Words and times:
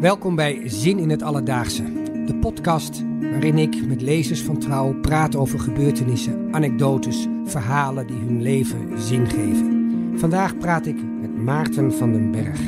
Welkom 0.00 0.34
bij 0.34 0.62
Zin 0.64 0.98
in 0.98 1.10
het 1.10 1.22
Alledaagse, 1.22 1.82
de 2.26 2.36
podcast 2.40 3.02
waarin 3.20 3.58
ik 3.58 3.86
met 3.86 4.02
lezers 4.02 4.42
van 4.42 4.58
Trouw 4.58 5.00
praat 5.00 5.36
over 5.36 5.58
gebeurtenissen, 5.58 6.54
anekdotes, 6.54 7.26
verhalen 7.44 8.06
die 8.06 8.16
hun 8.16 8.42
leven 8.42 9.00
zin 9.00 9.26
geven. 9.26 9.92
Vandaag 10.14 10.58
praat 10.58 10.86
ik 10.86 10.96
met 11.20 11.36
Maarten 11.36 11.92
van 11.92 12.12
den 12.12 12.30
Berg. 12.30 12.60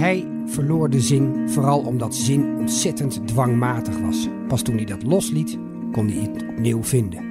Hij 0.00 0.26
verloor 0.46 0.90
de 0.90 1.00
zin 1.00 1.48
vooral 1.48 1.80
omdat 1.80 2.14
zin 2.14 2.56
ontzettend 2.56 3.26
dwangmatig 3.26 3.98
was. 3.98 4.28
Pas 4.46 4.62
toen 4.62 4.76
hij 4.76 4.84
dat 4.84 5.02
losliet, 5.02 5.58
kon 5.92 6.08
hij 6.08 6.30
het 6.32 6.44
opnieuw 6.48 6.82
vinden. 6.82 7.22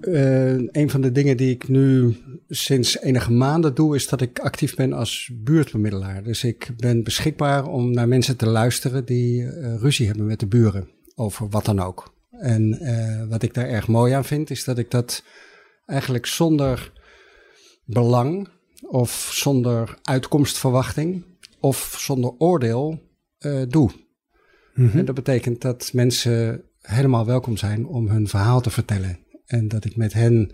Uh, 0.00 0.68
een 0.70 0.90
van 0.90 1.00
de 1.00 1.12
dingen 1.12 1.36
die 1.36 1.50
ik 1.50 1.68
nu 1.68 2.14
sinds 2.48 3.00
enige 3.00 3.32
maanden 3.32 3.74
doe, 3.74 3.94
is 3.94 4.08
dat 4.08 4.20
ik 4.20 4.38
actief 4.38 4.74
ben 4.74 4.92
als 4.92 5.30
buurtbemiddelaar. 5.34 6.22
Dus 6.22 6.44
ik 6.44 6.70
ben 6.76 7.02
beschikbaar 7.02 7.66
om 7.66 7.90
naar 7.90 8.08
mensen 8.08 8.36
te 8.36 8.48
luisteren 8.48 9.04
die 9.04 9.42
uh, 9.42 9.76
ruzie 9.80 10.06
hebben 10.06 10.26
met 10.26 10.40
de 10.40 10.46
buren 10.46 10.88
over 11.14 11.48
wat 11.48 11.64
dan 11.64 11.80
ook. 11.80 12.14
En 12.30 12.78
uh, 12.82 13.28
wat 13.28 13.42
ik 13.42 13.54
daar 13.54 13.68
erg 13.68 13.88
mooi 13.88 14.12
aan 14.12 14.24
vind, 14.24 14.50
is 14.50 14.64
dat 14.64 14.78
ik 14.78 14.90
dat 14.90 15.22
eigenlijk 15.86 16.26
zonder 16.26 16.92
belang 17.84 18.48
of 18.82 19.30
zonder 19.32 19.98
uitkomstverwachting 20.02 21.24
of 21.60 21.96
zonder 21.98 22.34
oordeel 22.38 23.02
uh, 23.38 23.62
doe. 23.68 23.90
Mm 24.74 24.88
-hmm. 24.88 24.98
En 24.98 25.04
dat 25.04 25.14
betekent 25.14 25.60
dat 25.60 25.90
mensen 25.92 26.64
helemaal 26.80 27.26
welkom 27.26 27.56
zijn 27.56 27.86
om 27.86 28.08
hun 28.08 28.28
verhaal 28.28 28.60
te 28.60 28.70
vertellen. 28.70 29.18
En 29.46 29.68
dat 29.68 29.84
ik 29.84 29.96
met 29.96 30.12
hen 30.12 30.50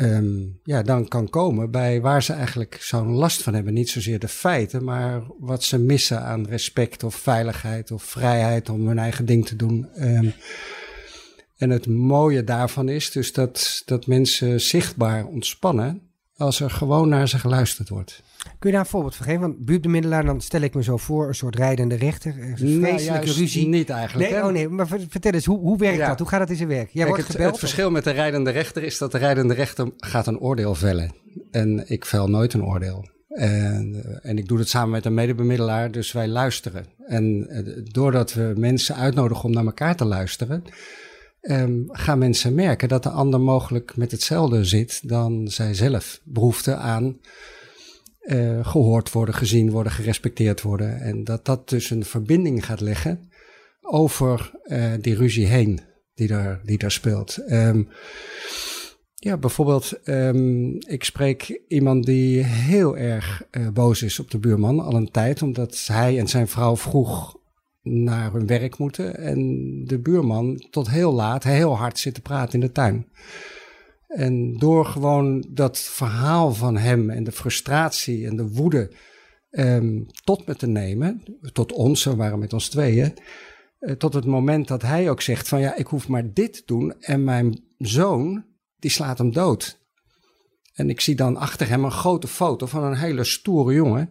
um, 0.00 0.60
ja, 0.62 0.82
dan 0.82 1.08
kan 1.08 1.30
komen 1.30 1.70
bij 1.70 2.00
waar 2.00 2.22
ze 2.22 2.32
eigenlijk 2.32 2.78
zo'n 2.80 3.12
last 3.12 3.42
van 3.42 3.54
hebben. 3.54 3.74
Niet 3.74 3.88
zozeer 3.90 4.18
de 4.18 4.28
feiten, 4.28 4.84
maar 4.84 5.22
wat 5.38 5.62
ze 5.62 5.78
missen 5.78 6.20
aan 6.20 6.46
respect 6.46 7.02
of 7.02 7.14
veiligheid 7.14 7.90
of 7.90 8.02
vrijheid 8.02 8.68
om 8.68 8.86
hun 8.86 8.98
eigen 8.98 9.26
ding 9.26 9.46
te 9.46 9.56
doen. 9.56 9.88
Um, 9.98 10.32
en 11.56 11.70
het 11.70 11.86
mooie 11.86 12.44
daarvan 12.44 12.88
is 12.88 13.10
dus 13.10 13.32
dat, 13.32 13.82
dat 13.84 14.06
mensen 14.06 14.60
zichtbaar 14.60 15.26
ontspannen 15.26 16.05
als 16.36 16.60
er 16.60 16.70
gewoon 16.70 17.08
naar 17.08 17.28
ze 17.28 17.38
geluisterd 17.38 17.88
wordt. 17.88 18.22
Kun 18.58 18.70
je 18.70 18.76
daar 18.76 18.80
een 18.80 18.90
voorbeeld 18.90 19.14
van 19.14 19.26
geven? 19.26 19.40
Want 19.40 19.64
buurtbemiddelaar, 19.64 20.24
dan 20.24 20.40
stel 20.40 20.60
ik 20.60 20.74
me 20.74 20.82
zo 20.82 20.96
voor, 20.96 21.28
een 21.28 21.34
soort 21.34 21.56
rijdende 21.56 21.94
rechter. 21.94 22.34
Een 22.38 22.56
vreselijke 22.56 23.26
nee, 23.26 23.34
ruzie. 23.34 23.68
niet 23.68 23.90
eigenlijk. 23.90 24.30
Nee, 24.30 24.42
oh 24.42 24.50
nee, 24.50 24.68
maar 24.68 24.88
vertel 24.88 25.32
eens, 25.32 25.44
hoe, 25.44 25.58
hoe 25.58 25.78
werkt 25.78 25.98
ja. 25.98 26.08
dat? 26.08 26.18
Hoe 26.18 26.28
gaat 26.28 26.40
dat 26.40 26.50
in 26.50 26.56
zijn 26.56 26.68
werk? 26.68 26.90
Jij 26.90 26.92
Kijk, 26.92 27.06
wordt 27.06 27.22
het, 27.22 27.32
gebeld? 27.32 27.50
Het 27.50 27.60
verschil 27.60 27.90
met 27.90 28.04
de 28.04 28.10
rijdende 28.10 28.50
rechter 28.50 28.82
is 28.82 28.98
dat 28.98 29.12
de 29.12 29.18
rijdende 29.18 29.54
rechter 29.54 29.90
gaat 29.96 30.26
een 30.26 30.38
oordeel 30.38 30.74
vellen. 30.74 31.14
En 31.50 31.90
ik 31.90 32.04
vel 32.04 32.28
nooit 32.28 32.52
een 32.52 32.64
oordeel. 32.64 33.08
En, 33.28 34.04
en 34.22 34.38
ik 34.38 34.48
doe 34.48 34.58
het 34.58 34.68
samen 34.68 34.90
met 34.90 35.04
een 35.04 35.14
medebemiddelaar, 35.14 35.90
dus 35.90 36.12
wij 36.12 36.28
luisteren. 36.28 36.86
En 37.06 37.48
doordat 37.92 38.32
we 38.32 38.52
mensen 38.56 38.94
uitnodigen 38.96 39.44
om 39.44 39.50
naar 39.50 39.64
elkaar 39.64 39.96
te 39.96 40.04
luisteren, 40.04 40.62
um, 41.50 41.84
gaan 41.88 42.18
mensen 42.18 42.54
merken 42.54 42.88
dat 42.88 43.02
de 43.02 43.10
ander 43.10 43.40
mogelijk 43.40 43.96
met 43.96 44.10
hetzelfde 44.10 44.64
zit 44.64 45.08
dan 45.08 45.48
zij 45.48 45.74
zelf. 45.74 46.20
Behoefte 46.24 46.74
aan 46.74 47.20
uh, 48.20 48.66
gehoord 48.66 49.12
worden, 49.12 49.34
gezien 49.34 49.70
worden, 49.70 49.92
gerespecteerd 49.92 50.62
worden. 50.62 51.00
En 51.00 51.24
dat 51.24 51.44
dat 51.44 51.68
dus 51.68 51.90
een 51.90 52.04
verbinding 52.04 52.64
gaat 52.64 52.80
leggen 52.80 53.30
over 53.80 54.50
uh, 54.64 54.92
die 55.00 55.14
ruzie 55.14 55.46
heen 55.46 55.80
die 56.14 56.26
daar, 56.26 56.60
die 56.64 56.78
daar 56.78 56.90
speelt. 56.90 57.38
Um, 57.48 57.88
ja, 59.14 59.36
bijvoorbeeld, 59.36 59.98
um, 60.04 60.76
ik 60.88 61.04
spreek 61.04 61.60
iemand 61.68 62.04
die 62.06 62.42
heel 62.44 62.96
erg 62.96 63.42
uh, 63.50 63.68
boos 63.68 64.02
is 64.02 64.18
op 64.18 64.30
de 64.30 64.38
buurman 64.38 64.80
al 64.80 64.94
een 64.94 65.10
tijd, 65.10 65.42
omdat 65.42 65.84
hij 65.86 66.18
en 66.18 66.28
zijn 66.28 66.48
vrouw 66.48 66.76
vroeg 66.76 67.38
naar 67.86 68.32
hun 68.32 68.46
werk 68.46 68.78
moeten 68.78 69.16
en 69.16 69.40
de 69.84 69.98
buurman 69.98 70.66
tot 70.70 70.90
heel 70.90 71.12
laat 71.12 71.44
heel 71.44 71.76
hard 71.76 71.98
zit 71.98 72.14
te 72.14 72.20
praten 72.20 72.54
in 72.54 72.66
de 72.66 72.72
tuin. 72.72 73.08
En 74.06 74.58
door 74.58 74.86
gewoon 74.86 75.46
dat 75.48 75.78
verhaal 75.78 76.54
van 76.54 76.76
hem 76.76 77.10
en 77.10 77.24
de 77.24 77.32
frustratie 77.32 78.26
en 78.26 78.36
de 78.36 78.48
woede 78.48 78.92
um, 79.50 80.06
tot 80.24 80.46
me 80.46 80.56
te 80.56 80.66
nemen, 80.66 81.22
tot 81.52 81.72
ons, 81.72 82.04
we 82.04 82.16
waren 82.16 82.38
met 82.38 82.52
ons 82.52 82.68
tweeën, 82.68 83.14
uh, 83.80 83.92
tot 83.92 84.14
het 84.14 84.24
moment 84.24 84.68
dat 84.68 84.82
hij 84.82 85.10
ook 85.10 85.20
zegt 85.20 85.48
van 85.48 85.60
ja, 85.60 85.74
ik 85.74 85.86
hoef 85.86 86.08
maar 86.08 86.32
dit 86.32 86.52
te 86.52 86.62
doen 86.66 86.94
en 87.00 87.24
mijn 87.24 87.64
zoon, 87.78 88.44
die 88.78 88.90
slaat 88.90 89.18
hem 89.18 89.32
dood. 89.32 89.84
En 90.72 90.90
ik 90.90 91.00
zie 91.00 91.14
dan 91.14 91.36
achter 91.36 91.68
hem 91.68 91.84
een 91.84 91.90
grote 91.90 92.28
foto 92.28 92.66
van 92.66 92.84
een 92.84 92.96
hele 92.96 93.24
stoere 93.24 93.74
jongen. 93.74 94.10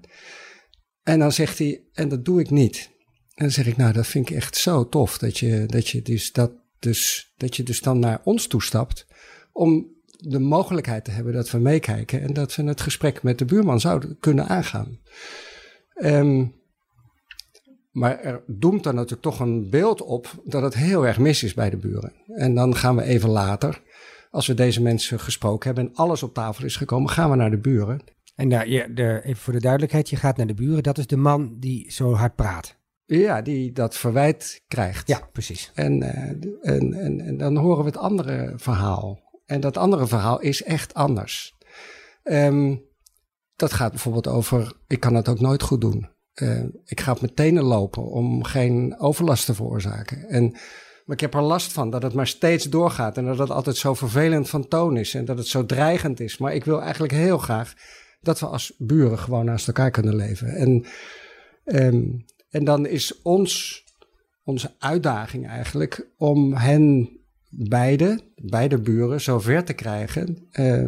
En 1.04 1.20
dan 1.20 1.32
zegt 1.32 1.58
hij, 1.58 1.84
en 1.94 2.10
dat 2.10 2.26
doe 2.26 2.40
ik 2.40 2.50
niet. 2.50 2.90
En 3.36 3.44
dan 3.44 3.52
zeg 3.52 3.68
ik, 3.68 3.78
nou, 3.78 3.94
dat 3.94 4.08
vind 4.08 4.30
ik 4.30 4.36
echt 4.36 4.58
zo 4.58 4.90
tof 4.90 5.18
dat 5.18 5.38
je, 5.38 5.66
dat 5.66 5.88
je, 5.88 6.02
dus, 6.02 6.32
dat, 6.32 6.52
dus, 6.80 7.34
dat 7.38 7.56
je 7.56 7.64
dus 7.64 7.82
dan 7.82 8.00
naar 8.00 8.22
ons 8.24 8.48
toestapt 8.48 9.08
om 9.52 9.94
de 10.18 10.40
mogelijkheid 10.40 11.06
te 11.06 11.12
hebben 11.12 11.34
dat 11.34 11.52
we 11.52 11.58
meekijken 11.58 12.22
en 12.22 12.34
dat 12.34 12.56
we 12.56 12.64
het 12.64 12.82
gesprek 12.82 13.24
met 13.24 13.38
de 13.38 13.46
buurman 13.46 13.80
zouden 13.80 14.18
kunnen 14.20 14.48
aangaan. 14.48 15.00
Um, 15.96 16.54
maar 17.92 18.20
er 18.20 18.44
doemt 18.48 18.84
dan 18.84 18.96
natuurlijk 18.96 19.22
toch 19.22 19.40
een 19.40 19.70
beeld 19.70 20.02
op 20.02 20.42
dat 20.44 20.62
het 20.62 20.74
heel 20.74 21.08
erg 21.08 21.20
mis 21.20 21.44
is 21.44 21.54
bij 21.54 21.70
de 21.70 21.78
buren. 21.78 22.14
En 22.28 22.56
dan 22.56 22.76
gaan 22.76 22.96
we 22.96 23.04
even 23.04 23.30
later, 23.30 23.82
als 24.32 24.48
we 24.48 24.54
deze 24.54 24.82
mensen 24.82 25.20
gesproken 25.20 25.66
hebben 25.66 25.88
en 25.88 25.96
alles 25.96 26.24
op 26.24 26.34
tafel 26.34 26.66
is 26.66 26.76
gekomen, 26.76 27.10
gaan 27.10 27.30
we 27.30 27.36
naar 27.36 27.52
de 27.52 27.58
buren. 27.58 28.02
En 28.36 28.50
daar, 28.50 28.66
even 28.66 29.36
voor 29.36 29.54
de 29.54 29.60
duidelijkheid, 29.60 30.10
je 30.10 30.16
gaat 30.16 30.38
naar 30.38 30.48
de 30.48 30.54
buren, 30.54 30.84
dat 30.84 30.98
is 30.98 31.08
de 31.08 31.18
man 31.18 31.56
die 31.60 31.92
zo 31.92 32.14
hard 32.14 32.36
praat. 32.36 32.78
Ja, 33.06 33.42
die 33.42 33.72
dat 33.72 33.98
verwijt 33.98 34.64
krijgt. 34.68 35.08
Ja, 35.08 35.30
precies. 35.32 35.72
En, 35.74 36.02
uh, 36.02 36.10
en, 36.62 36.94
en, 36.94 37.22
en, 37.22 37.38
dan 37.38 37.56
horen 37.58 37.84
we 37.84 37.90
het 37.90 37.98
andere 37.98 38.54
verhaal. 38.56 39.20
En 39.46 39.60
dat 39.60 39.78
andere 39.78 40.08
verhaal 40.08 40.40
is 40.40 40.64
echt 40.64 40.94
anders. 40.94 41.56
Um, 42.24 42.84
dat 43.56 43.74
gaat 43.74 43.92
bijvoorbeeld 43.92 44.28
over, 44.28 44.74
ik 44.88 45.00
kan 45.00 45.14
het 45.14 45.30
ook 45.30 45.40
nooit 45.40 45.64
goed 45.64 45.82
doen. 45.82 46.10
Uh, 46.36 46.64
ik 46.86 47.02
ga 47.02 47.12
op 47.12 47.22
mijn 47.22 47.34
tenen 47.34 47.64
lopen 47.64 48.04
om 48.04 48.44
geen 48.44 49.00
overlast 49.00 49.46
te 49.46 49.54
veroorzaken. 49.54 50.30
En, 50.30 50.52
maar 51.06 51.16
ik 51.16 51.20
heb 51.20 51.34
er 51.34 51.42
last 51.42 51.72
van 51.72 51.90
dat 51.90 52.04
het 52.04 52.14
maar 52.14 52.28
steeds 52.28 52.66
doorgaat 52.66 53.18
en 53.18 53.26
dat 53.26 53.38
het 53.38 53.50
altijd 53.50 53.76
zo 53.76 53.94
vervelend 53.94 54.50
van 54.50 54.68
toon 54.68 54.98
is 54.98 55.14
en 55.14 55.26
dat 55.26 55.38
het 55.38 55.48
zo 55.48 55.66
dreigend 55.66 56.20
is. 56.20 56.38
Maar 56.38 56.54
ik 56.54 56.66
wil 56.66 56.82
eigenlijk 56.82 57.14
heel 57.14 57.38
graag 57.38 57.74
dat 58.22 58.40
we 58.40 58.46
als 58.46 58.74
buren 58.78 59.20
gewoon 59.20 59.46
naast 59.46 59.68
elkaar 59.68 59.92
kunnen 59.92 60.16
leven. 60.16 60.48
En, 60.48 60.86
um, 61.66 62.26
en 62.56 62.64
dan 62.64 62.86
is 62.86 63.22
ons, 63.22 63.84
onze 64.44 64.76
uitdaging 64.80 65.48
eigenlijk 65.48 66.08
om 66.18 66.54
hen 66.54 67.10
beide, 67.50 68.20
beide 68.36 68.82
buren, 68.82 69.22
zover 69.22 69.64
te 69.64 69.74
krijgen 69.74 70.48
uh, 70.52 70.88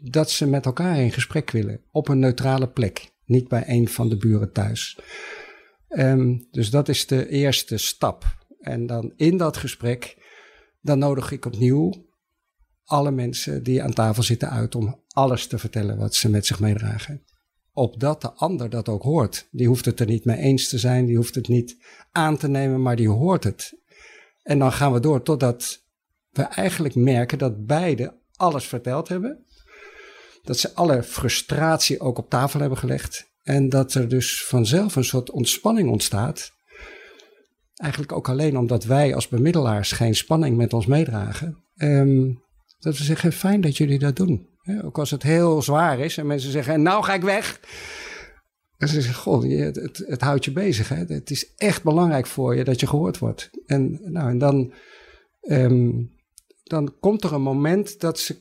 dat 0.00 0.30
ze 0.30 0.46
met 0.46 0.66
elkaar 0.66 0.98
in 0.98 1.12
gesprek 1.12 1.50
willen. 1.50 1.80
Op 1.90 2.08
een 2.08 2.18
neutrale 2.18 2.68
plek, 2.68 3.10
niet 3.24 3.48
bij 3.48 3.64
een 3.66 3.88
van 3.88 4.08
de 4.08 4.16
buren 4.16 4.52
thuis. 4.52 4.98
Um, 5.88 6.46
dus 6.50 6.70
dat 6.70 6.88
is 6.88 7.06
de 7.06 7.28
eerste 7.28 7.76
stap. 7.76 8.46
En 8.60 8.86
dan 8.86 9.12
in 9.16 9.36
dat 9.36 9.56
gesprek, 9.56 10.16
dan 10.80 10.98
nodig 10.98 11.32
ik 11.32 11.44
opnieuw 11.44 11.92
alle 12.84 13.10
mensen 13.10 13.62
die 13.62 13.82
aan 13.82 13.92
tafel 13.92 14.22
zitten 14.22 14.50
uit 14.50 14.74
om 14.74 15.00
alles 15.08 15.46
te 15.46 15.58
vertellen 15.58 15.98
wat 15.98 16.14
ze 16.14 16.30
met 16.30 16.46
zich 16.46 16.60
meedragen. 16.60 17.22
Opdat 17.72 18.20
de 18.20 18.32
ander 18.32 18.70
dat 18.70 18.88
ook 18.88 19.02
hoort. 19.02 19.48
Die 19.50 19.66
hoeft 19.66 19.84
het 19.84 20.00
er 20.00 20.06
niet 20.06 20.24
mee 20.24 20.36
eens 20.36 20.68
te 20.68 20.78
zijn, 20.78 21.06
die 21.06 21.16
hoeft 21.16 21.34
het 21.34 21.48
niet 21.48 21.76
aan 22.12 22.36
te 22.36 22.48
nemen, 22.48 22.82
maar 22.82 22.96
die 22.96 23.08
hoort 23.08 23.44
het. 23.44 23.78
En 24.42 24.58
dan 24.58 24.72
gaan 24.72 24.92
we 24.92 25.00
door 25.00 25.22
totdat 25.22 25.84
we 26.30 26.42
eigenlijk 26.42 26.94
merken 26.94 27.38
dat 27.38 27.66
beide 27.66 28.18
alles 28.36 28.64
verteld 28.64 29.08
hebben. 29.08 29.44
Dat 30.42 30.58
ze 30.58 30.74
alle 30.74 31.02
frustratie 31.02 32.00
ook 32.00 32.18
op 32.18 32.30
tafel 32.30 32.60
hebben 32.60 32.78
gelegd. 32.78 33.30
En 33.42 33.68
dat 33.68 33.94
er 33.94 34.08
dus 34.08 34.44
vanzelf 34.44 34.96
een 34.96 35.04
soort 35.04 35.30
ontspanning 35.30 35.90
ontstaat. 35.90 36.52
Eigenlijk 37.74 38.12
ook 38.12 38.28
alleen 38.28 38.58
omdat 38.58 38.84
wij 38.84 39.14
als 39.14 39.28
bemiddelaars 39.28 39.92
geen 39.92 40.14
spanning 40.14 40.56
met 40.56 40.72
ons 40.72 40.86
meedragen. 40.86 41.64
Um, 41.76 42.42
dat 42.78 42.98
we 42.98 43.04
zeggen, 43.04 43.32
fijn 43.32 43.60
dat 43.60 43.76
jullie 43.76 43.98
dat 43.98 44.16
doen. 44.16 44.48
Ook 44.82 44.98
als 44.98 45.10
het 45.10 45.22
heel 45.22 45.62
zwaar 45.62 45.98
is 45.98 46.16
en 46.16 46.26
mensen 46.26 46.50
zeggen, 46.50 46.74
en 46.74 46.82
nou 46.82 47.04
ga 47.04 47.14
ik 47.14 47.22
weg. 47.22 47.60
En 48.80 48.88
ze 48.88 49.00
zeggen, 49.00 49.22
goh, 49.22 49.42
het, 50.06 50.20
houdt 50.20 50.44
je 50.44 50.52
bezig. 50.52 50.88
Hè? 50.88 51.04
Het 51.06 51.30
is 51.30 51.54
echt 51.56 51.82
belangrijk 51.82 52.26
voor 52.26 52.56
je 52.56 52.64
dat 52.64 52.80
je 52.80 52.86
gehoord 52.86 53.18
wordt. 53.18 53.50
En, 53.66 54.00
nou, 54.04 54.28
en 54.28 54.38
dan, 54.38 54.72
um, 55.40 56.10
dan 56.62 56.94
komt 57.00 57.24
er 57.24 57.32
een 57.32 57.42
moment 57.42 58.00
dat, 58.00 58.18
ze, 58.18 58.36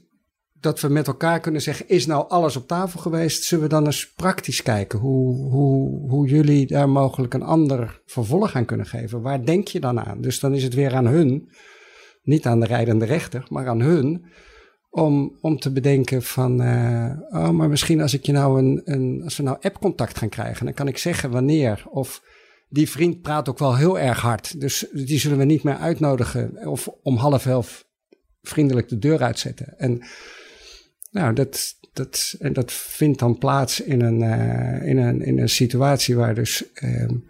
dat 0.54 0.80
we 0.80 0.88
met 0.90 1.08
elkaar 1.08 1.40
kunnen 1.40 1.62
zeggen: 1.62 1.90
Is 1.90 2.06
nou 2.06 2.30
alles 2.30 2.56
op 2.56 2.68
tafel 2.68 3.00
geweest? 3.00 3.44
Zullen 3.44 3.64
we 3.64 3.70
dan 3.70 3.86
eens 3.86 4.14
praktisch 4.14 4.62
kijken 4.62 5.00
hoe, 5.00 5.50
hoe, 5.50 6.10
hoe 6.10 6.28
jullie 6.28 6.68
daar 6.68 6.90
mogelijk 6.90 7.34
een 7.34 7.44
ander 7.44 8.02
vervolg 8.06 8.56
aan 8.56 8.66
kunnen 8.66 8.86
geven? 8.86 9.22
Waar 9.22 9.46
denk 9.46 9.68
je 9.68 9.80
dan 9.80 10.00
aan? 10.00 10.22
Dus 10.22 10.40
dan 10.40 10.54
is 10.54 10.64
het 10.64 10.74
weer 10.74 10.94
aan 10.94 11.08
hun, 11.08 11.50
niet 12.22 12.46
aan 12.46 12.60
de 12.60 12.66
rijdende 12.66 13.06
rechter, 13.06 13.46
maar 13.50 13.68
aan 13.68 13.82
hun, 13.82 14.26
om, 14.90 15.38
om 15.42 15.60
te 15.60 15.72
bedenken 15.72 16.24
van, 16.24 16.62
uh, 16.62 17.12
oh, 17.30 17.50
maar 17.50 17.70
misschien 17.70 18.02
als 18.02 18.14
ik 18.14 18.26
je 18.26 18.32
nou 18.32 18.60
een, 18.60 18.82
een 18.84 19.22
als 19.24 19.38
we 19.38 19.44
nou 19.44 19.58
appcontact 19.62 20.18
gaan 20.18 20.30
krijgen, 20.30 20.66
dan 20.66 20.74
kan 20.74 20.88
ik 20.88 20.98
zeggen 20.98 21.32
wanneer. 21.32 21.84
Of 21.90 22.24
die 22.70 22.90
vriend 22.90 23.22
praat 23.22 23.50
ook 23.50 23.60
wel 23.60 23.76
heel 23.76 24.00
erg 24.00 24.22
hard, 24.22 24.60
dus 24.60 24.86
die 24.92 25.20
zullen 25.20 25.38
we 25.38 25.44
niet 25.44 25.64
meer 25.64 25.78
uitnodigen. 25.78 26.68
Of 26.68 26.88
om 27.04 27.16
half 27.16 27.46
elf 27.46 27.88
vriendelijk 28.42 28.90
de 28.90 28.98
deur 28.98 29.24
uitzetten. 29.24 29.78
En 29.78 30.02
nou, 31.12 31.34
dat, 31.34 31.76
dat, 31.94 32.36
en 32.40 32.54
dat 32.54 32.72
vindt 32.72 33.20
dan 33.20 33.38
plaats 33.38 33.82
in 33.82 34.02
een, 34.02 34.22
uh, 34.22 34.88
in 34.88 34.98
een, 34.98 35.22
in 35.22 35.40
een 35.40 35.50
situatie 35.50 36.16
waar 36.16 36.36
dus 36.36 36.64
um, 36.84 37.30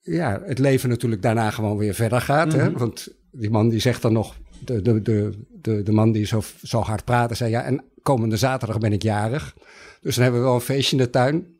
ja, 0.00 0.42
het 0.44 0.58
leven 0.58 0.88
natuurlijk 0.88 1.22
daarna 1.22 1.50
gewoon 1.50 1.76
weer 1.76 1.94
verder 1.94 2.20
gaat. 2.20 2.46
Mm 2.46 2.52
-hmm. 2.52 2.60
hè? 2.60 2.68
Mhm. 2.70 2.78
Want 2.78 3.08
die 3.30 3.50
man 3.50 3.68
die 3.68 3.80
zegt 3.80 4.02
dan 4.02 4.12
nog, 4.12 4.36
de, 4.64 4.82
de, 4.82 5.02
de, 5.02 5.44
de, 5.60 5.82
de 5.82 5.92
man 5.92 6.12
die 6.12 6.26
zo, 6.26 6.42
zo 6.62 6.80
hard 6.80 7.04
praatte, 7.04 7.34
zei 7.34 7.50
ja, 7.50 7.62
en 7.62 7.84
komende 8.02 8.36
zaterdag 8.36 8.78
ben 8.78 8.92
ik 8.92 9.02
jarig. 9.02 9.56
Dus 10.00 10.14
dan 10.14 10.22
hebben 10.22 10.40
we 10.40 10.46
wel 10.46 10.56
een 10.56 10.62
feestje 10.62 10.96
in 10.96 11.02
de 11.02 11.10
tuin. 11.10 11.58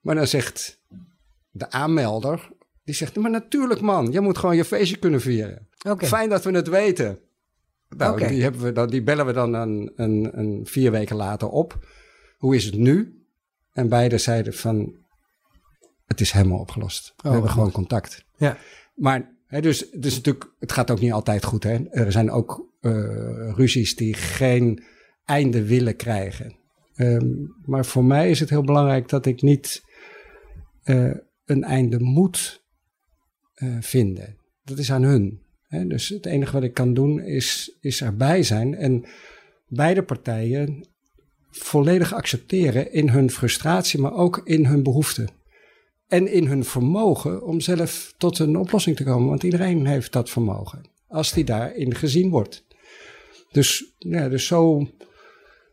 Maar 0.00 0.14
dan 0.14 0.26
zegt 0.26 0.80
de 1.50 1.70
aanmelder, 1.70 2.48
die 2.84 2.94
zegt, 2.94 3.16
maar 3.16 3.30
natuurlijk 3.30 3.80
man, 3.80 4.12
je 4.12 4.20
moet 4.20 4.38
gewoon 4.38 4.56
je 4.56 4.64
feestje 4.64 4.96
kunnen 4.96 5.20
vieren. 5.20 5.68
Okay. 5.88 6.08
Fijn 6.08 6.28
dat 6.28 6.44
we 6.44 6.50
het 6.50 6.68
weten. 6.68 7.18
Nou, 7.96 8.12
okay. 8.12 8.28
die, 8.28 8.42
hebben 8.42 8.60
we 8.60 8.72
dan, 8.72 8.88
die 8.88 9.02
bellen 9.02 9.26
we 9.26 9.32
dan 9.32 9.54
een, 9.54 9.92
een, 9.96 10.38
een 10.38 10.66
vier 10.66 10.90
weken 10.90 11.16
later 11.16 11.48
op. 11.48 11.86
Hoe 12.38 12.54
is 12.54 12.64
het 12.64 12.74
nu? 12.74 13.24
En 13.72 13.88
beide 13.88 14.18
zeiden 14.18 14.54
van, 14.54 14.96
het 16.06 16.20
is 16.20 16.30
helemaal 16.30 16.58
opgelost. 16.58 17.12
we 17.16 17.22
Oh, 17.22 17.32
hebben 17.32 17.50
goed. 17.50 17.58
gewoon 17.58 17.72
contact. 17.72 18.24
Ja. 18.36 18.56
Maar 18.94 19.34
dus, 19.50 19.90
dus 19.90 20.14
natuurlijk, 20.14 20.52
het 20.58 20.72
gaat 20.72 20.90
ook 20.90 21.00
niet 21.00 21.12
altijd 21.12 21.44
goed. 21.44 21.62
Hè? 21.62 21.88
Er 21.90 22.12
zijn 22.12 22.30
ook 22.30 22.68
eh, 22.80 23.52
ruzies 23.54 23.96
die 23.96 24.14
geen 24.14 24.82
einde 25.24 25.64
willen 25.64 25.96
krijgen. 25.96 26.56
Ehm, 26.94 27.28
maar 27.64 27.84
voor 27.84 28.04
mij 28.04 28.30
is 28.30 28.40
het 28.40 28.50
heel 28.50 28.64
belangrijk 28.64 29.08
dat 29.08 29.26
ik 29.26 29.42
niet 29.42 29.82
eh, 30.82 31.10
een 31.44 31.64
einde 31.64 32.00
moet 32.00 32.64
eh, 33.54 33.76
vinden. 33.80 34.36
Dat 34.64 34.78
is 34.78 34.92
aan 34.92 35.02
hun. 35.02 35.40
Dus 35.86 36.08
het 36.08 36.26
enige 36.26 36.52
wat 36.52 36.62
ik 36.62 36.74
kan 36.74 36.94
doen 36.94 37.20
is, 37.20 37.76
is 37.80 38.02
erbij 38.02 38.42
zijn 38.42 38.74
en 38.74 39.04
beide 39.68 40.02
partijen 40.02 40.88
volledig 41.50 42.14
accepteren 42.14 42.92
in 42.92 43.08
hun 43.08 43.30
frustratie, 43.30 44.00
maar 44.00 44.14
ook 44.14 44.40
in 44.44 44.66
hun 44.66 44.82
behoeften. 44.82 45.28
En 46.10 46.32
in 46.32 46.46
hun 46.46 46.64
vermogen 46.64 47.42
om 47.46 47.60
zelf 47.60 48.14
tot 48.16 48.38
een 48.38 48.56
oplossing 48.56 48.96
te 48.96 49.04
komen. 49.04 49.28
Want 49.28 49.42
iedereen 49.42 49.86
heeft 49.86 50.12
dat 50.12 50.30
vermogen. 50.30 50.88
Als 51.08 51.32
die 51.32 51.44
daarin 51.44 51.94
gezien 51.94 52.30
wordt. 52.30 52.64
Dus, 53.50 53.94
ja, 53.98 54.28
dus 54.28 54.46
zo, 54.46 54.88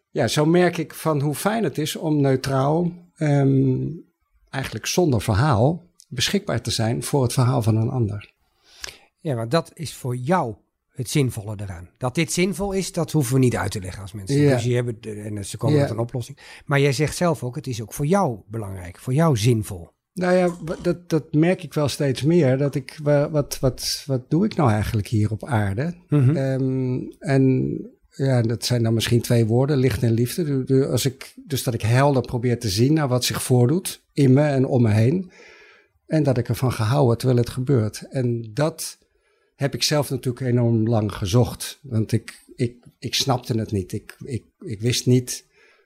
ja, 0.09 0.27
zo 0.27 0.45
merk 0.45 0.77
ik 0.77 0.93
van 0.93 1.21
hoe 1.21 1.35
fijn 1.35 1.63
het 1.63 1.77
is 1.77 1.95
om 1.95 2.21
neutraal, 2.21 2.91
um, 3.17 4.03
eigenlijk 4.49 4.85
zonder 4.85 5.21
verhaal, 5.21 5.83
beschikbaar 6.07 6.61
te 6.61 6.71
zijn 6.71 7.03
voor 7.03 7.23
het 7.23 7.33
verhaal 7.33 7.61
van 7.61 7.75
een 7.75 7.89
ander. 7.89 8.31
Ja, 9.19 9.35
maar 9.35 9.49
dat 9.49 9.71
is 9.73 9.93
voor 9.93 10.15
jou 10.15 10.55
het 10.89 11.09
zinvolle 11.09 11.55
eraan. 11.61 11.89
Dat 11.97 12.15
dit 12.15 12.31
zinvol 12.31 12.71
is, 12.71 12.91
dat 12.91 13.11
hoeven 13.11 13.33
we 13.33 13.39
niet 13.39 13.55
uit 13.55 13.71
te 13.71 13.79
leggen 13.79 14.01
als 14.01 14.11
mensen. 14.11 14.39
Ja. 14.39 14.53
Dus 14.53 14.63
je 14.63 14.73
hebben, 14.75 14.99
en 15.01 15.45
ze 15.45 15.57
komen 15.57 15.75
Ja. 15.75 15.81
met 15.81 15.91
een 15.91 15.99
oplossing. 15.99 16.37
Maar 16.65 16.79
jij 16.79 16.93
zegt 16.93 17.15
zelf 17.15 17.43
ook, 17.43 17.55
het 17.55 17.67
is 17.67 17.81
ook 17.81 17.93
voor 17.93 18.05
jou 18.05 18.39
belangrijk, 18.47 18.97
voor 18.99 19.13
jou 19.13 19.37
zinvol. 19.37 19.89
Nou 20.17 20.35
ja, 20.35 20.55
dat, 20.81 21.09
dat 21.09 21.33
merk 21.33 21.63
ik 21.63 21.73
wel 21.73 21.87
steeds 21.87 22.21
meer. 22.21 22.57
Dat 22.57 22.75
ik, 22.75 22.99
wa- 23.03 23.29
wat, 23.29 23.57
wat, 23.59 24.03
wat 24.05 24.29
doe 24.29 24.45
ik 24.45 24.55
nou 24.55 24.71
eigenlijk 24.71 25.07
hier 25.07 25.31
op 25.31 25.45
aarde? 25.45 25.93
Mhm. 26.09 26.35
Ehm, 26.35 26.99
en 27.19 27.75
ja, 28.09 28.41
dat 28.41 28.65
zijn 28.65 28.83
dan 28.83 28.93
misschien 28.93 29.21
twee 29.21 29.45
woorden, 29.45 29.77
licht 29.77 30.03
en 30.03 30.11
liefde. 30.13 30.43
Du- 30.43 30.63
du- 30.63 30.85
Als 30.85 31.05
ik, 31.05 31.33
dus 31.45 31.63
dat 31.63 31.73
ik 31.73 31.81
helder 31.81 32.21
probeer 32.21 32.59
te 32.59 32.69
zien 32.69 32.93
naar 32.93 33.07
wat 33.07 33.25
zich 33.25 33.43
voordoet 33.43 34.01
in 34.13 34.33
me 34.33 34.41
en 34.41 34.65
om 34.65 34.81
me 34.81 34.91
heen. 34.91 35.31
En 36.07 36.23
dat 36.23 36.37
ik 36.37 36.49
ervan 36.49 36.71
gehouden 36.71 37.17
terwijl 37.17 37.39
het 37.39 37.49
gebeurt. 37.49 38.03
En 38.09 38.49
dat 38.53 38.97
heb 39.55 39.73
ik 39.73 39.83
zelf 39.83 40.09
natuurlijk 40.09 40.45
enorm 40.45 40.87
lang 40.87 41.11
gezocht. 41.13 41.79
Want 41.81 42.11
ik, 42.11 42.43
ik, 42.55 42.75
ik 42.99 43.13
snapte 43.13 43.57
het 43.59 43.71
niet. 43.71 43.93
Ik, 43.93 44.15
ik, 44.23 44.43
ik 44.59 44.81
wist 44.81 45.05
niet 45.05 45.45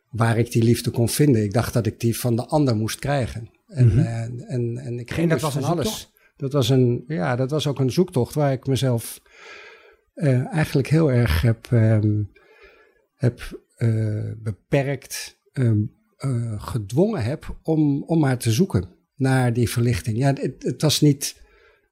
waar 0.10 0.38
ik 0.38 0.52
die 0.52 0.64
liefde 0.64 0.90
kon 0.92 1.10
vinden. 1.10 1.44
Ik 1.44 1.54
dacht 1.54 1.74
dat 1.74 1.86
ik 1.86 2.00
die 2.00 2.18
van 2.20 2.36
de 2.36 2.46
ander 2.46 2.76
moest 2.76 3.00
krijgen. 3.00 3.50
En, 3.72 3.98
eh, 4.06 4.22
en, 4.54 4.78
en 4.78 5.00
ik 5.00 5.10
En 5.10 5.16
ging 5.16 5.30
dat 5.30 5.40
dus 5.40 5.54
was 5.54 5.54
van 5.54 5.64
een 5.64 5.70
alles. 5.70 5.86
zoektocht? 5.88 6.20
Dat 6.36 6.54
was 6.54 6.70
een, 6.70 7.04
ja, 7.08 7.36
dat 7.36 7.52
was 7.52 7.68
ook 7.68 7.80
een 7.80 7.92
zoektocht 7.92 8.34
waar 8.34 8.52
ik 8.52 8.68
mezelf 8.68 9.22
eh, 10.14 10.54
eigenlijk 10.54 10.88
heel 10.88 11.12
erg 11.12 11.42
heb, 11.42 11.68
ehm, 11.72 12.24
heb 13.16 13.62
eh, 13.76 14.32
beperkt, 14.38 15.40
ehm, 15.52 15.80
eh, 16.18 16.62
gedwongen 16.64 17.24
heb 17.24 17.58
om, 17.64 18.04
om 18.04 18.20
maar 18.20 18.38
te 18.38 18.52
zoeken 18.52 18.90
naar 19.16 19.54
die 19.54 19.70
verlichting. 19.70 20.18
Ja, 20.18 20.34
het, 20.34 20.64
het 20.64 20.82
was 20.82 21.02
niet 21.02 21.42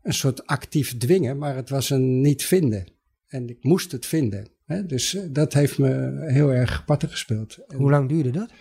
een 0.04 0.14
soort 0.14 0.46
actief 0.46 0.98
dwingen, 0.98 1.38
maar 1.38 1.56
het 1.56 1.70
was 1.70 1.90
een 1.90 2.22
niet 2.22 2.46
vinden. 2.46 2.86
En 3.28 3.50
ik 3.50 3.64
moest 3.64 3.92
het 3.92 4.06
vinden. 4.06 4.48
Hè? 4.66 4.86
Dus 4.86 5.18
dat 5.32 5.54
heeft 5.54 5.78
me 5.78 6.24
heel 6.32 6.54
erg 6.54 6.86
parten 6.86 7.10
gespeeld. 7.10 7.58
En- 7.68 7.78
Hoe 7.78 7.90
lang 7.90 8.10
duurde 8.10 8.32
dat? 8.32 8.52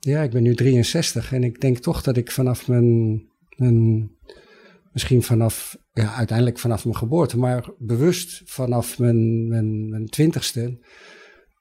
Ja, 0.00 0.22
ik 0.22 0.30
ben 0.30 0.42
nu 0.42 0.54
63 0.54 1.32
en 1.32 1.44
ik 1.44 1.60
denk 1.60 1.78
toch 1.78 2.02
dat 2.02 2.16
ik 2.16 2.30
vanaf 2.30 2.68
mijn, 2.68 4.10
misschien 4.92 5.22
vanaf, 5.22 5.76
ja, 5.92 6.14
uiteindelijk 6.14 6.58
vanaf 6.58 6.84
mijn 6.84 6.96
geboorte, 6.96 7.38
maar 7.38 7.70
bewust 7.78 8.42
vanaf 8.44 8.98
mijn, 8.98 9.48
mijn, 9.48 9.88
mijn 9.88 10.06
twintigste, 10.06 10.78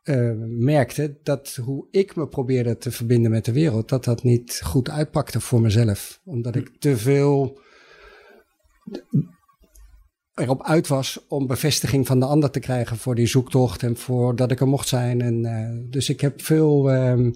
eh, 0.04 0.32
merkte 0.48 1.20
dat 1.24 1.60
hoe 1.64 1.88
ik 1.92 2.16
me 2.16 2.28
probeerde 2.28 2.78
te 2.78 2.92
verbinden 2.92 3.32
met 3.32 3.46
de 3.46 3.54
wereld, 3.54 3.90
dat 3.90 4.04
dat 4.04 4.24
niet 4.24 4.62
goed 4.64 4.90
uitpakte 4.90 5.40
voor 5.40 5.62
mezelf. 5.62 6.22
Omdat 6.24 6.56
ik 6.56 6.72
te 6.80 6.98
veel 6.98 7.60
erop 10.34 10.64
uit 10.64 10.88
was 10.88 11.26
om 11.28 11.48
bevestiging 11.48 12.08
van 12.08 12.20
de 12.20 12.26
ander 12.26 12.52
te 12.52 12.60
krijgen 12.60 12.98
voor 12.98 13.16
die 13.16 13.28
zoektocht 13.28 13.84
en 13.84 13.98
voor 13.98 14.36
dat 14.36 14.52
ik 14.52 14.60
er 14.60 14.68
mocht 14.68 14.88
zijn. 14.88 15.22
En, 15.22 15.46
eh, 15.46 15.90
dus 15.90 16.10
ik 16.10 16.22
heb 16.22 16.42
veel, 16.42 16.92
ehm, 16.92 17.32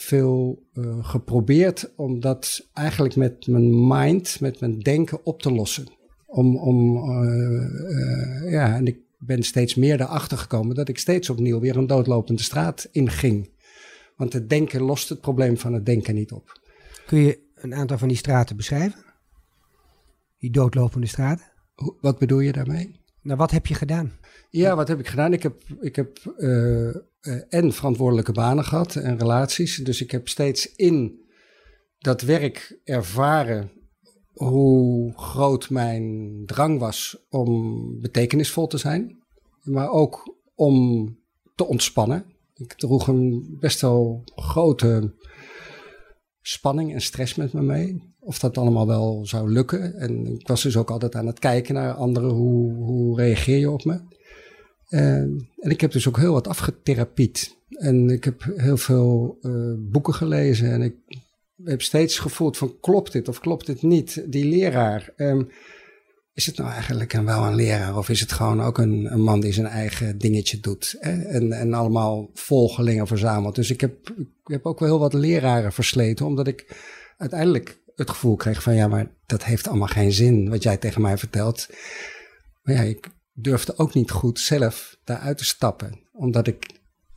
veel 0.00 0.62
eh, 0.72 1.04
geprobeerd 1.04 1.92
om 1.96 2.20
dat 2.20 2.68
eigenlijk 2.72 3.16
met 3.16 3.46
mijn 3.46 3.86
mind, 3.86 4.40
met 4.40 4.60
mijn 4.60 4.78
denken 4.78 5.24
op 5.24 5.42
te 5.42 5.52
lossen. 5.52 5.86
Om, 6.26 6.56
om 6.56 6.96
eh, 6.96 8.44
eh, 8.44 8.50
ja, 8.52 8.74
en 8.76 8.86
ik 8.86 8.98
ben 9.18 9.42
steeds 9.42 9.74
meer 9.74 10.00
erachter 10.00 10.38
gekomen 10.38 10.74
dat 10.74 10.88
ik 10.88 10.98
steeds 10.98 11.30
opnieuw 11.30 11.60
weer 11.60 11.76
een 11.76 11.86
doodlopende 11.86 12.42
straat 12.42 12.88
inging. 12.92 13.50
Want 14.16 14.32
het 14.32 14.48
denken 14.48 14.82
lost 14.82 15.08
het 15.08 15.20
probleem 15.20 15.58
van 15.58 15.72
het 15.72 15.86
denken 15.86 16.14
niet 16.14 16.32
op. 16.32 16.60
Kun 17.06 17.18
je 17.18 17.40
een 17.54 17.74
aantal 17.74 17.98
van 17.98 18.08
die 18.08 18.16
straten 18.16 18.56
beschrijven? 18.56 19.04
Die 20.38 20.50
doodlopende 20.50 21.06
straten? 21.06 21.46
Wat 22.00 22.18
bedoel 22.18 22.40
je 22.40 22.52
daarmee? 22.52 23.00
Nou, 23.22 23.38
wat 23.38 23.50
heb 23.50 23.66
je 23.66 23.74
gedaan? 23.74 24.12
Ja, 24.50 24.76
wat 24.76 24.88
heb 24.88 24.98
ik 24.98 25.06
gedaan? 25.06 25.32
Ik 25.32 25.42
heb, 25.42 25.62
ik 25.80 25.96
heb 25.96 26.18
eh, 26.36 26.88
eh, 26.88 26.96
en 27.48 27.72
verantwoordelijke 27.72 28.32
banen 28.32 28.64
gehad 28.64 28.96
en 28.96 29.18
relaties. 29.18 29.76
Dus 29.76 30.00
ik 30.00 30.10
heb 30.10 30.28
steeds 30.28 30.74
in 30.74 31.26
dat 31.98 32.20
werk 32.20 32.78
ervaren 32.84 33.70
hoe 34.32 35.12
groot 35.16 35.70
mijn 35.70 36.42
drang 36.46 36.78
was 36.78 37.26
om 37.30 38.00
betekenisvol 38.00 38.66
te 38.66 38.78
zijn. 38.78 39.22
Maar 39.62 39.90
ook 39.90 40.36
om 40.54 41.16
te 41.54 41.66
ontspannen. 41.66 42.24
Ik 42.54 42.72
droeg 42.72 43.08
een 43.08 43.56
best 43.60 43.80
wel 43.80 44.22
grote 44.34 45.14
spanning 46.40 46.92
en 46.92 47.00
stress 47.00 47.34
met 47.34 47.52
me 47.52 47.62
mee. 47.62 48.14
Of 48.28 48.38
dat 48.38 48.58
allemaal 48.58 48.86
wel 48.86 49.26
zou 49.26 49.52
lukken. 49.52 49.94
En 49.94 50.26
ik 50.26 50.48
was 50.48 50.62
dus 50.62 50.76
ook 50.76 50.90
altijd 50.90 51.14
aan 51.14 51.26
het 51.26 51.38
kijken 51.38 51.74
naar 51.74 51.92
anderen. 51.92 52.30
Hoe, 52.30 52.72
hoe 52.72 53.16
reageer 53.16 53.58
je 53.58 53.70
op 53.70 53.84
me? 53.84 54.00
Ehm, 54.88 55.30
en 55.56 55.70
ik 55.70 55.80
heb 55.80 55.92
dus 55.92 56.08
ook 56.08 56.16
heel 56.16 56.32
wat 56.32 56.48
afgetherapied. 56.48 57.56
En 57.68 58.10
ik 58.10 58.24
heb 58.24 58.52
heel 58.56 58.76
veel 58.76 59.38
eh, 59.42 59.52
boeken 59.78 60.14
gelezen. 60.14 60.70
En 60.70 60.82
ik 60.82 60.94
heb 61.64 61.82
steeds 61.82 62.18
gevoeld 62.18 62.56
van 62.56 62.76
klopt 62.80 63.12
dit 63.12 63.28
of 63.28 63.40
klopt 63.40 63.66
dit 63.66 63.82
niet? 63.82 64.24
Die 64.26 64.44
leraar. 64.44 65.12
ehm, 65.16 65.42
is 66.32 66.46
het 66.46 66.56
nou 66.56 66.70
eigenlijk 66.70 67.12
een, 67.12 67.24
wel 67.24 67.44
een 67.44 67.54
leraar 67.54 67.96
of 67.96 68.08
is 68.08 68.20
het 68.20 68.32
gewoon 68.32 68.60
ook 68.60 68.78
een, 68.78 69.12
een 69.12 69.22
man 69.22 69.40
die 69.40 69.52
zijn 69.52 69.66
eigen 69.66 70.18
dingetje 70.18 70.60
doet? 70.60 70.96
En, 71.00 71.52
en 71.52 71.74
allemaal 71.74 72.30
volgelingen 72.34 73.06
verzamelt? 73.06 73.54
Dus 73.54 73.70
ik 73.70 73.80
heb, 73.80 74.10
ik 74.18 74.26
heb 74.44 74.66
ook 74.66 74.78
wel 74.78 74.88
heel 74.88 74.98
wat 74.98 75.12
leraren 75.12 75.72
versleten, 75.72 76.26
omdat 76.26 76.46
ik 76.46 76.76
uiteindelijk 77.16 77.86
het 77.98 78.10
gevoel 78.10 78.36
kreeg 78.36 78.62
van 78.62 78.74
ja, 78.74 78.88
maar 78.88 79.10
dat 79.26 79.44
heeft 79.44 79.68
allemaal 79.68 79.88
geen 79.88 80.12
zin 80.12 80.48
wat 80.48 80.62
jij 80.62 80.76
tegen 80.76 81.02
mij 81.02 81.18
vertelt. 81.18 81.68
Maar 82.62 82.74
ja, 82.74 82.80
ik 82.80 83.08
durfde 83.32 83.78
ook 83.78 83.94
niet 83.94 84.10
goed 84.10 84.38
zelf 84.38 84.98
daaruit 85.04 85.38
te 85.38 85.44
stappen, 85.44 86.00
omdat 86.12 86.46
ik 86.46 86.70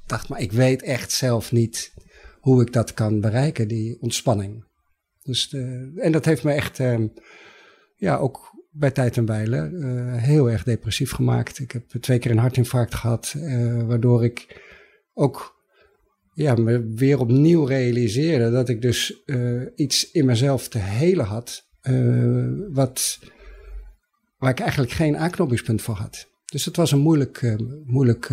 dacht, 0.06 0.30
maar 0.30 0.40
ik 0.40 0.52
weet 0.52 0.82
echt 0.82 1.12
zelf 1.12 1.52
niet 1.52 1.94
hoe 2.40 2.62
ik 2.62 2.74
dat 2.74 2.94
kan 2.94 3.20
bereiken, 3.20 3.68
die 3.68 4.02
ontspanning. 4.02 4.66
Dus 5.24 5.50
de, 5.50 5.92
en 5.96 6.12
dat 6.12 6.26
heeft 6.26 6.44
me 6.44 6.52
echt, 6.52 6.80
ehm, 6.80 7.08
ja, 7.96 8.18
ook 8.18 8.50
bij 8.72 8.92
tijd 8.92 9.18
en 9.18 9.26
wijle 9.26 9.70
heel 10.18 10.50
erg 10.50 10.64
depressief 10.64 11.12
gemaakt. 11.12 11.60
Ik 11.60 11.72
heb 11.72 11.90
twee 11.90 12.20
keer 12.20 12.32
een 12.32 12.38
hartinfarct 12.38 12.96
gehad, 12.96 13.36
waardoor 13.86 14.24
ik 14.24 14.62
ook 15.14 15.61
ja, 16.34 16.56
me 16.56 16.94
weer 16.96 17.20
opnieuw 17.20 17.64
realiseerde 17.64 18.52
dat 18.52 18.70
ik 18.70 18.82
dus 18.82 19.24
iets 19.76 20.12
in 20.12 20.26
mezelf 20.26 20.68
te 20.68 20.78
helen 20.78 21.26
had, 21.26 21.68
wat, 22.72 23.20
waar 24.38 24.50
ik 24.50 24.60
eigenlijk 24.60 24.92
geen 24.92 25.18
aanknopingspunt 25.18 25.82
voor 25.82 25.96
had. 25.96 26.28
Dus 26.46 26.66
het 26.66 26.76
was 26.76 26.92
een 26.92 27.00
moeilijk, 27.00 27.56
moeilijk, 27.86 28.30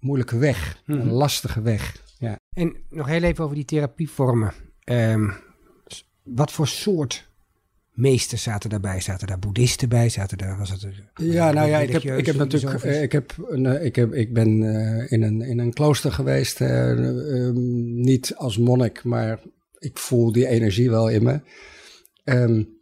moeilijke 0.00 0.38
weg, 0.38 0.82
een 0.86 0.98
mhm. 0.98 1.08
lastige 1.08 1.62
weg. 1.62 2.02
Ja. 2.18 2.38
En 2.50 2.76
nog 2.88 3.06
heel 3.06 3.22
even 3.22 3.44
over 3.44 3.56
die 3.56 3.64
therapievormen. 3.64 4.52
Um, 4.84 5.32
wat 6.22 6.52
voor 6.52 6.68
soort 6.68 7.32
meesters 7.94 8.42
zaten 8.42 8.70
daarbij? 8.70 9.00
Zaten 9.00 9.26
daar 9.26 9.38
boeddhisten 9.38 9.88
bij? 9.88 10.08
Zaten 10.08 10.38
daar, 10.38 10.58
was 10.58 10.70
het 10.70 10.86
ja, 11.14 11.52
nou 11.52 11.68
ja, 11.68 11.78
ik 11.78 11.92
heb, 11.92 12.02
ik 12.02 12.26
heb 12.26 12.36
natuurlijk, 12.36 12.82
eh, 12.82 13.02
ik, 13.02 13.12
heb 13.12 13.34
een, 13.48 13.66
eh, 13.66 13.84
ik, 13.84 13.96
heb, 13.96 14.12
ik 14.12 14.32
ben 14.32 14.60
uh, 14.60 15.12
in, 15.12 15.22
een, 15.22 15.40
in 15.40 15.58
een 15.58 15.72
klooster 15.72 16.12
geweest. 16.12 16.60
Uh, 16.60 16.88
um, 16.88 18.00
niet 18.00 18.34
als 18.36 18.58
monnik, 18.58 19.04
maar 19.04 19.40
ik 19.78 19.98
voel 19.98 20.32
die 20.32 20.46
energie 20.46 20.90
wel 20.90 21.08
in 21.08 21.22
me. 21.22 21.40
Um, 22.24 22.72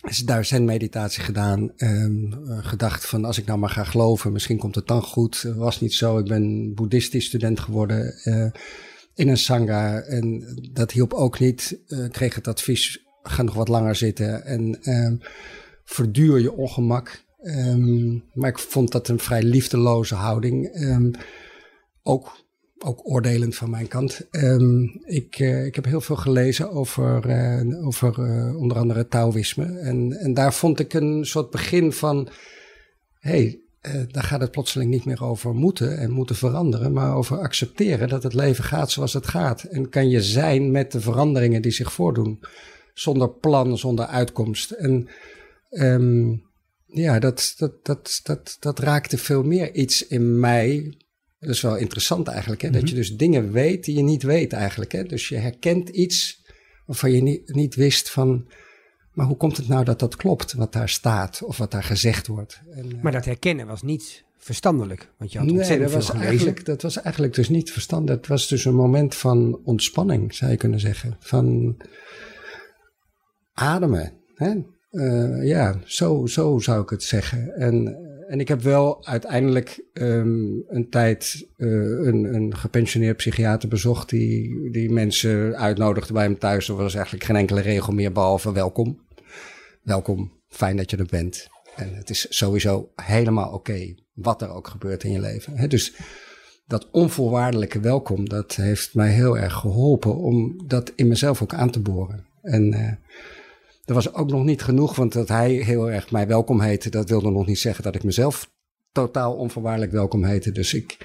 dus 0.00 0.18
daar 0.18 0.44
zen 0.44 0.64
meditatie 0.64 1.22
gedaan. 1.22 1.72
Um, 1.76 2.34
gedacht 2.46 3.06
van 3.06 3.24
als 3.24 3.38
ik 3.38 3.46
nou 3.46 3.58
maar 3.58 3.70
ga 3.70 3.84
geloven, 3.84 4.32
misschien 4.32 4.58
komt 4.58 4.74
het 4.74 4.86
dan 4.86 5.02
goed. 5.02 5.52
Was 5.56 5.80
niet 5.80 5.94
zo. 5.94 6.18
Ik 6.18 6.26
ben 6.26 6.74
boeddhistisch 6.74 7.26
student 7.26 7.60
geworden. 7.60 8.14
Uh, 8.24 8.46
in 9.14 9.28
een 9.28 9.36
sangha. 9.36 10.00
En 10.00 10.44
dat 10.72 10.92
hielp 10.92 11.12
ook 11.12 11.38
niet. 11.38 11.78
Kreeg 12.10 12.34
het 12.34 12.48
advies, 12.48 13.05
ga 13.28 13.42
nog 13.42 13.54
wat 13.54 13.68
langer 13.68 13.96
zitten 13.96 14.44
en 14.44 14.78
um, 14.82 15.20
verduur 15.84 16.40
je 16.40 16.52
ongemak. 16.52 17.24
Um, 17.42 18.24
maar 18.32 18.50
ik 18.50 18.58
vond 18.58 18.92
dat 18.92 19.08
een 19.08 19.18
vrij 19.18 19.42
liefdeloze 19.42 20.14
houding. 20.14 20.80
Um, 20.80 21.10
ook, 22.02 22.44
ook 22.78 23.10
oordelend 23.10 23.54
van 23.54 23.70
mijn 23.70 23.88
kant. 23.88 24.28
ik, 25.04 25.38
uh, 25.38 25.64
ik 25.64 25.74
heb 25.74 25.84
heel 25.84 26.00
veel 26.00 26.16
gelezen 26.16 26.70
over, 26.70 27.26
uh, 27.26 27.86
over 27.86 28.18
onder 28.56 28.76
andere 28.76 29.08
Taoïsme. 29.08 29.78
En, 29.78 30.12
en 30.12 30.34
daar 30.34 30.54
vond 30.54 30.78
ik 30.78 30.94
een 30.94 31.26
soort 31.26 31.50
begin 31.50 31.92
van... 31.92 32.28
hey, 33.18 33.60
daar 34.08 34.22
gaat 34.22 34.40
het 34.40 34.50
plotseling 34.50 34.90
niet 34.90 35.04
meer 35.04 35.24
over 35.24 35.54
moeten 35.54 35.98
en 35.98 36.10
moeten 36.10 36.36
veranderen, 36.36 36.92
maar 36.92 37.14
over 37.14 37.38
accepteren 37.38 38.08
dat 38.08 38.22
het 38.22 38.34
leven 38.34 38.64
gaat 38.64 38.90
zoals 38.90 39.12
het 39.12 39.26
gaat. 39.26 39.62
En 39.62 39.88
kan 39.88 40.08
je 40.08 40.22
zijn 40.22 40.70
met 40.70 40.92
de 40.92 41.00
veranderingen 41.00 41.62
die 41.62 41.72
zich 41.72 41.92
voordoen, 41.92 42.40
zonder 42.98 43.30
plan, 43.30 43.78
zonder 43.78 44.06
uitkomst. 44.06 44.70
En 44.70 45.08
um, 45.70 46.42
ja, 46.86 47.18
dat, 47.18 47.54
dat, 47.56 47.84
dat, 47.84 48.20
dat, 48.22 48.56
dat 48.60 48.78
raakte 48.78 49.18
veel 49.18 49.42
meer 49.42 49.74
iets 49.74 50.06
in 50.06 50.40
mij. 50.40 50.96
Dat 51.38 51.50
is 51.50 51.60
wel 51.60 51.76
interessant 51.76 52.28
eigenlijk, 52.28 52.62
hè? 52.62 52.70
dat 52.70 52.80
mhm. 52.80 52.90
je 52.90 52.96
dus 52.96 53.16
dingen 53.16 53.52
weet 53.52 53.84
die 53.84 53.96
je 53.96 54.02
niet 54.02 54.22
weet 54.22 54.52
eigenlijk. 54.52 54.92
Hè? 54.92 55.04
Dus 55.04 55.28
je 55.28 55.36
herkent 55.36 55.88
iets 55.88 56.44
waarvan 56.86 57.12
je 57.12 57.22
niet, 57.22 57.54
niet 57.54 57.74
wist 57.74 58.10
van 58.10 58.46
maar 59.16 59.26
hoe 59.26 59.36
komt 59.36 59.56
het 59.56 59.68
nou 59.68 59.84
dat 59.84 59.98
dat 59.98 60.16
klopt, 60.16 60.52
wat 60.52 60.72
daar 60.72 60.88
staat 60.88 61.42
of 61.42 61.56
wat 61.56 61.70
daar 61.70 61.82
gezegd 61.82 62.26
wordt? 62.26 62.60
En, 62.70 62.86
uh, 62.96 63.02
maar 63.02 63.12
dat 63.12 63.24
herkennen 63.24 63.66
was 63.66 63.82
niet 63.82 64.24
verstandelijk, 64.36 65.12
want 65.18 65.32
je 65.32 65.38
had 65.38 65.50
ontzettend 65.50 65.78
nee, 65.78 65.88
dat 65.88 66.06
was 66.06 66.22
Eigenlijk, 66.22 66.64
dat 66.64 66.82
was 66.82 67.00
eigenlijk 67.00 67.34
dus 67.34 67.48
niet 67.48 67.72
verstandig. 67.72 68.16
Het 68.16 68.26
was 68.26 68.48
dus 68.48 68.64
een 68.64 68.74
moment 68.74 69.14
van 69.14 69.60
ontspanning, 69.64 70.34
zou 70.34 70.50
je 70.50 70.56
kunnen 70.56 70.80
zeggen. 70.80 71.16
Van 71.20 71.76
ademen. 73.56 74.12
Hè? 74.34 74.54
Uh, 74.90 75.46
ja, 75.46 75.80
zo, 75.84 76.26
zo 76.26 76.58
zou 76.58 76.82
ik 76.82 76.90
het 76.90 77.02
zeggen. 77.02 77.54
En, 77.54 77.96
en 78.28 78.40
ik 78.40 78.48
heb 78.48 78.62
wel 78.62 79.06
uiteindelijk 79.06 79.84
um, 79.92 80.64
een 80.68 80.88
tijd 80.90 81.46
uh, 81.56 82.06
een, 82.06 82.34
een 82.34 82.56
gepensioneerd 82.56 83.16
psychiater 83.16 83.68
bezocht... 83.68 84.08
Die, 84.08 84.70
die 84.70 84.90
mensen 84.90 85.56
uitnodigde 85.56 86.12
bij 86.12 86.22
hem 86.22 86.38
thuis. 86.38 86.68
Er 86.68 86.76
was 86.76 86.94
eigenlijk 86.94 87.24
geen 87.24 87.36
enkele 87.36 87.60
regel 87.60 87.92
meer 87.92 88.12
behalve 88.12 88.52
welkom 88.52 89.04
welkom, 89.86 90.32
fijn 90.48 90.76
dat 90.76 90.90
je 90.90 90.96
er 90.96 91.06
bent. 91.10 91.48
En 91.76 91.94
het 91.94 92.10
is 92.10 92.26
sowieso 92.28 92.90
helemaal 92.94 93.52
oké 93.52 93.94
wat 94.14 94.42
er 94.42 94.48
ook 94.48 94.68
gebeurt 94.68 95.04
in 95.04 95.12
je 95.12 95.20
leven. 95.20 95.68
dus 95.68 95.94
dat 96.66 96.90
onvoorwaardelijke 96.90 97.80
welkom, 97.80 98.28
dat 98.28 98.54
heeft 98.54 98.94
mij 98.94 99.10
heel 99.10 99.38
erg 99.38 99.54
geholpen 99.54 100.16
om 100.16 100.66
dat 100.66 100.92
in 100.94 101.08
mezelf 101.08 101.42
ook 101.42 101.54
aan 101.54 101.70
te 101.70 101.80
boren. 101.80 102.26
En 102.42 102.72
uh, 102.72 102.92
dat 103.86 103.96
was 103.96 104.14
ook 104.14 104.30
nog 104.30 104.44
niet 104.44 104.62
genoeg, 104.62 104.96
want 104.96 105.12
dat 105.12 105.28
hij 105.28 105.52
heel 105.52 105.90
erg 105.90 106.10
mij 106.10 106.26
welkom 106.26 106.60
heette, 106.60 106.90
dat 106.90 107.08
wilde 107.08 107.30
nog 107.30 107.46
niet 107.46 107.58
zeggen 107.58 107.84
dat 107.84 107.94
ik 107.94 108.04
mezelf 108.04 108.50
totaal 108.92 109.34
onvoorwaardelijk 109.34 109.92
welkom 109.92 110.24
heette. 110.24 110.52
Dus 110.52 110.74
ik 110.74 110.96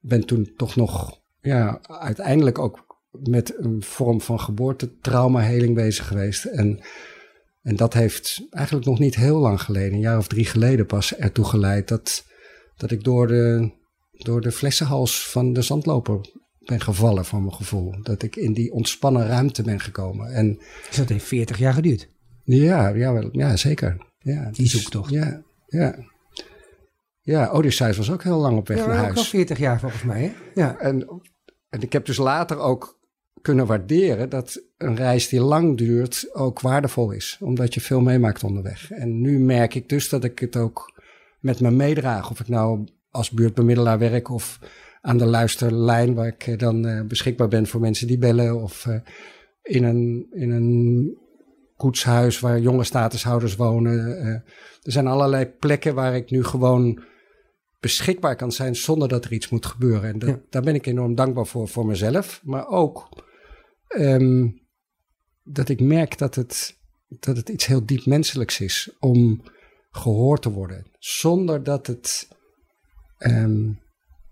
ben 0.00 0.26
toen 0.26 0.52
toch 0.56 0.76
nog, 0.76 1.20
ja, 1.40 1.80
uiteindelijk 1.82 2.58
ook 2.58 2.86
met 3.10 3.54
een 3.58 3.82
vorm 3.82 4.20
van 4.20 4.40
geboortetraumaheling 4.40 5.74
bezig 5.74 6.06
geweest. 6.06 6.44
En 6.44 6.80
en 7.62 7.76
dat 7.76 7.94
heeft 7.94 8.46
eigenlijk 8.50 8.86
nog 8.86 8.98
niet 8.98 9.14
heel 9.14 9.38
lang 9.38 9.62
geleden, 9.62 9.92
een 9.92 10.00
jaar 10.00 10.18
of 10.18 10.28
drie 10.28 10.44
geleden 10.44 10.86
pas, 10.86 11.16
ertoe 11.16 11.44
geleid 11.44 11.88
dat, 11.88 12.24
dat 12.76 12.90
ik 12.90 13.04
door 13.04 13.26
de, 13.26 13.70
door 14.12 14.40
de 14.40 14.52
flessenhals 14.52 15.28
van 15.28 15.52
de 15.52 15.62
zandloper 15.62 16.20
ben 16.70 16.80
gevallen, 16.80 17.24
voor 17.24 17.40
mijn 17.40 17.54
gevoel. 17.54 17.94
Dat 18.02 18.22
ik 18.22 18.36
in 18.36 18.52
die 18.52 18.72
ontspannen 18.72 19.26
ruimte 19.26 19.62
ben 19.62 19.80
gekomen. 19.80 20.32
En, 20.32 20.58
dus 20.88 20.96
dat 20.96 21.08
heeft 21.08 21.24
40 21.24 21.58
jaar 21.58 21.72
geduurd? 21.72 22.08
Ja, 22.44 22.88
ja, 22.88 23.12
wel, 23.12 23.28
ja 23.32 23.56
zeker. 23.56 23.96
Ja, 24.18 24.50
die 24.50 24.62
dus, 24.62 24.70
zoektocht. 24.70 25.10
Ja, 25.10 25.42
ja. 25.66 25.94
Ja, 27.20 27.50
Odysseus 27.50 27.96
was 27.96 28.10
ook 28.10 28.22
heel 28.22 28.38
lang 28.38 28.56
op 28.56 28.68
weg 28.68 28.78
ja, 28.78 28.86
naar 28.86 28.96
huis. 28.96 29.10
ook 29.10 29.16
al 29.16 29.24
40 29.24 29.58
jaar 29.58 29.80
volgens 29.80 30.02
mij, 30.02 30.22
hè? 30.22 30.32
Ja. 30.54 30.78
En, 30.78 31.20
en 31.68 31.80
ik 31.80 31.92
heb 31.92 32.06
dus 32.06 32.16
later 32.16 32.58
ook 32.58 32.98
kunnen 33.42 33.66
waarderen 33.66 34.28
dat 34.28 34.62
een 34.76 34.96
reis 34.96 35.28
die 35.28 35.40
lang 35.40 35.76
duurt 35.76 36.34
ook 36.34 36.60
waardevol 36.60 37.10
is. 37.10 37.38
Omdat 37.40 37.74
je 37.74 37.80
veel 37.80 38.00
meemaakt 38.00 38.44
onderweg. 38.44 38.90
En 38.90 39.20
nu 39.20 39.38
merk 39.38 39.74
ik 39.74 39.88
dus 39.88 40.08
dat 40.08 40.24
ik 40.24 40.38
het 40.38 40.56
ook 40.56 41.00
met 41.40 41.60
me 41.60 41.70
meedraag. 41.70 42.30
Of 42.30 42.40
ik 42.40 42.48
nou 42.48 42.84
als 43.10 43.30
buurtbemiddelaar 43.30 43.98
werk 43.98 44.30
of 44.30 44.58
aan 45.00 45.18
de 45.18 45.26
luisterlijn 45.26 46.14
waar 46.14 46.26
ik 46.26 46.58
dan 46.58 46.86
uh, 46.86 47.02
beschikbaar 47.02 47.48
ben 47.48 47.66
voor 47.66 47.80
mensen 47.80 48.06
die 48.06 48.18
bellen. 48.18 48.62
Of 48.62 48.86
uh, 48.86 49.00
in, 49.62 49.84
een, 49.84 50.26
in 50.30 50.50
een 50.50 51.18
koetshuis 51.76 52.40
waar 52.40 52.60
jonge 52.60 52.84
statushouders 52.84 53.56
wonen. 53.56 54.16
Er 54.82 54.92
zijn 54.92 55.06
allerlei 55.06 55.46
plekken 55.46 55.94
waar 55.94 56.14
ik 56.16 56.30
nu 56.30 56.44
gewoon 56.44 57.02
beschikbaar 57.80 58.36
kan 58.36 58.52
zijn 58.52 58.76
zonder 58.76 59.08
dat 59.08 59.24
er 59.24 59.32
iets 59.32 59.48
moet 59.48 59.66
gebeuren. 59.66 60.12
En 60.12 60.18
dat, 60.18 60.28
ja. 60.28 60.40
daar 60.50 60.62
ben 60.62 60.74
ik 60.74 60.86
enorm 60.86 61.14
dankbaar 61.14 61.46
voor, 61.46 61.68
voor 61.68 61.86
mezelf. 61.86 62.40
Maar 62.44 62.68
ook 62.68 63.08
um, 63.88 64.60
dat 65.42 65.68
ik 65.68 65.80
merk 65.80 66.18
dat 66.18 66.34
het, 66.34 66.78
dat 67.08 67.36
het 67.36 67.48
iets 67.48 67.66
heel 67.66 67.86
diep 67.86 68.06
menselijks 68.06 68.60
is 68.60 68.96
om 68.98 69.42
gehoord 69.90 70.42
te 70.42 70.50
worden. 70.50 70.86
Zonder 70.98 71.62
dat 71.62 71.86
het 71.86 72.28
um, 73.18 73.80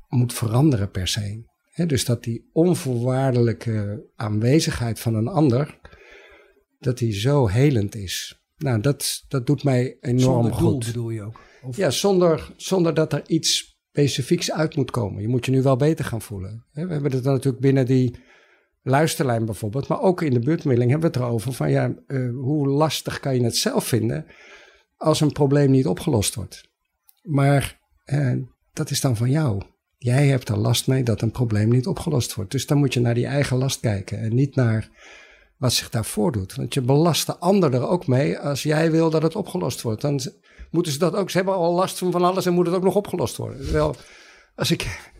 moet 0.08 0.32
veranderen 0.32 0.90
per 0.90 1.08
se. 1.08 1.42
He, 1.70 1.86
dus 1.86 2.04
dat 2.04 2.24
die 2.24 2.48
onvoorwaardelijke 2.52 4.06
aanwezigheid 4.16 5.00
van 5.00 5.14
een 5.14 5.28
ander, 5.28 5.78
dat 6.78 6.98
die 6.98 7.12
zo 7.12 7.46
helend 7.46 7.94
is. 7.94 8.42
Nou, 8.56 8.80
dat, 8.80 9.24
dat 9.28 9.46
doet 9.46 9.64
mij 9.64 9.96
enorm 10.00 10.42
zonder 10.42 10.52
goed. 10.52 10.86
bedoel 10.86 11.10
je 11.10 11.22
ook? 11.22 11.40
Of? 11.62 11.76
Ja, 11.76 11.90
zonder, 11.90 12.52
zonder 12.56 12.94
dat 12.94 13.12
er 13.12 13.22
iets 13.28 13.78
specifieks 13.90 14.52
uit 14.52 14.76
moet 14.76 14.90
komen. 14.90 15.22
Je 15.22 15.28
moet 15.28 15.44
je 15.44 15.50
nu 15.50 15.62
wel 15.62 15.76
beter 15.76 16.04
gaan 16.04 16.22
voelen. 16.22 16.66
We 16.72 16.80
hebben 16.80 17.12
het 17.12 17.24
dan 17.24 17.32
natuurlijk 17.32 17.62
binnen 17.62 17.86
die 17.86 18.18
luisterlijn 18.82 19.44
bijvoorbeeld, 19.44 19.88
maar 19.88 20.00
ook 20.00 20.22
in 20.22 20.32
de 20.32 20.40
buurtmiddeling 20.40 20.90
hebben 20.90 21.10
we 21.10 21.18
het 21.18 21.26
erover 21.26 21.52
van 21.52 21.70
ja, 21.70 21.94
uh, 22.06 22.30
hoe 22.34 22.68
lastig 22.68 23.20
kan 23.20 23.34
je 23.34 23.44
het 23.44 23.56
zelf 23.56 23.86
vinden 23.86 24.26
als 24.96 25.20
een 25.20 25.32
probleem 25.32 25.70
niet 25.70 25.86
opgelost 25.86 26.34
wordt. 26.34 26.68
Maar 27.22 27.80
uh, 28.04 28.36
dat 28.72 28.90
is 28.90 29.00
dan 29.00 29.16
van 29.16 29.30
jou. 29.30 29.62
Jij 29.98 30.26
hebt 30.26 30.48
er 30.48 30.58
last 30.58 30.86
mee 30.86 31.02
dat 31.02 31.20
een 31.20 31.30
probleem 31.30 31.68
niet 31.68 31.86
opgelost 31.86 32.34
wordt. 32.34 32.50
Dus 32.50 32.66
dan 32.66 32.78
moet 32.78 32.94
je 32.94 33.00
naar 33.00 33.14
die 33.14 33.26
eigen 33.26 33.56
last 33.56 33.80
kijken 33.80 34.18
en 34.18 34.34
niet 34.34 34.54
naar 34.54 34.88
wat 35.56 35.72
zich 35.72 35.90
daar 35.90 36.04
voordoet. 36.04 36.54
Want 36.54 36.74
je 36.74 36.80
belast 36.80 37.26
de 37.26 37.36
ander 37.36 37.74
er 37.74 37.88
ook 37.88 38.06
mee 38.06 38.38
als 38.38 38.62
jij 38.62 38.90
wil 38.90 39.10
dat 39.10 39.22
het 39.22 39.36
opgelost 39.36 39.82
wordt. 39.82 40.00
Dan 40.00 40.20
moeten 40.70 40.92
ze 40.92 40.98
dat 40.98 41.14
ook. 41.14 41.30
Ze 41.30 41.36
hebben 41.36 41.54
al 41.54 41.74
last 41.74 41.98
van 41.98 42.10
van 42.10 42.24
alles 42.24 42.46
en 42.46 42.52
moet 42.52 42.66
het 42.66 42.74
ook 42.74 42.82
nog 42.82 42.94
opgelost 42.94 43.36
worden. 43.36 43.72
Wel, 43.72 43.96
als 44.54 44.70
ik, 44.70 45.10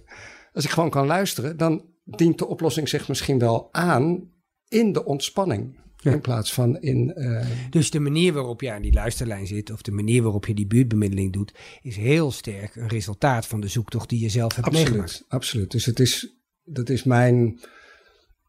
als 0.52 0.64
ik 0.64 0.70
gewoon 0.70 0.90
kan 0.90 1.06
luisteren, 1.06 1.56
dan 1.56 1.84
dient 2.04 2.38
de 2.38 2.46
oplossing 2.46 2.88
zich 2.88 3.08
misschien 3.08 3.38
wel 3.38 3.68
aan 3.72 4.30
in 4.68 4.92
de 4.92 5.04
ontspanning. 5.04 5.76
In 6.02 6.20
plaats 6.20 6.52
van 6.52 6.80
in. 6.80 7.12
Uh... 7.16 7.46
Dus 7.70 7.90
de 7.90 8.00
manier 8.00 8.32
waarop 8.32 8.60
je 8.60 8.72
aan 8.72 8.82
die 8.82 8.92
luisterlijn 8.92 9.46
zit, 9.46 9.70
of 9.70 9.82
de 9.82 9.90
manier 9.90 10.22
waarop 10.22 10.46
je 10.46 10.54
die 10.54 10.66
buurtbemiddeling 10.66 11.32
doet, 11.32 11.54
is 11.82 11.96
heel 11.96 12.30
sterk 12.30 12.76
een 12.76 12.88
resultaat 12.88 13.46
van 13.46 13.60
de 13.60 13.68
zoektocht 13.68 14.08
die 14.08 14.20
je 14.20 14.28
zelf 14.28 14.54
hebt 14.54 14.66
absoluut, 14.66 14.88
meegemaakt. 14.88 15.24
Absoluut. 15.28 15.70
Dus 15.70 15.86
het 15.86 16.00
is, 16.00 16.36
dat 16.64 16.88
is 16.88 17.04
mijn. 17.04 17.60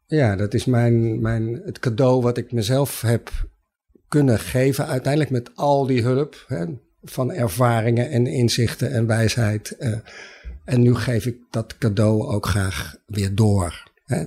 Ja, 0.06 0.36
dat 0.36 0.54
is 0.54 0.64
mijn, 0.64 1.20
mijn, 1.20 1.60
het 1.64 1.78
cadeau 1.78 2.22
wat 2.22 2.36
ik 2.36 2.52
mezelf 2.52 3.00
heb 3.00 3.48
kunnen 4.08 4.38
geven, 4.38 4.86
uiteindelijk 4.86 5.32
met 5.32 5.50
al 5.54 5.86
die 5.86 6.02
hulp 6.02 6.44
hè, 6.46 6.64
van 7.02 7.32
ervaringen 7.32 8.10
en 8.10 8.26
inzichten 8.26 8.92
en 8.92 9.06
wijsheid. 9.06 9.76
Uh, 9.78 9.98
en 10.64 10.82
nu 10.82 10.94
geef 10.94 11.26
ik 11.26 11.36
dat 11.50 11.78
cadeau 11.78 12.22
ook 12.22 12.46
graag 12.46 12.96
weer 13.06 13.34
door. 13.34 13.90
Hè. 14.04 14.24